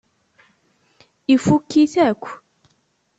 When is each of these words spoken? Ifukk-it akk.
Ifukk-it 1.33 1.93
akk. 2.07 2.25